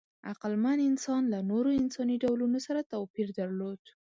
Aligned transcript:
عقلمن 0.31 0.77
انسانان 0.89 1.23
له 1.33 1.39
نورو 1.51 1.69
انساني 1.81 2.15
ډولونو 2.23 2.59
سره 2.67 2.87
توپیر 2.91 3.27
درلود. 3.39 3.81